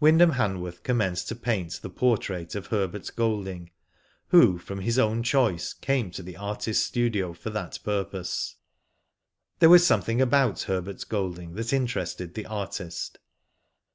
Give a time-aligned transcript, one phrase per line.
[0.00, 3.70] Wyndham Han worth commenced to paint the portrait of Herbert Golding,
[4.28, 8.56] who from his own choice came to the artist's studio for that pur pose.
[9.58, 13.18] There was something about Herbert Golding that interested the artist.